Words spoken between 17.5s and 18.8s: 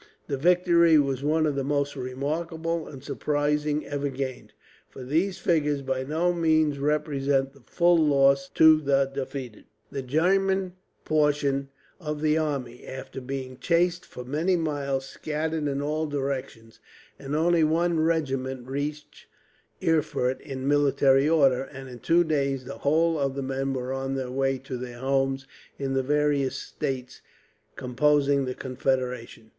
one regiment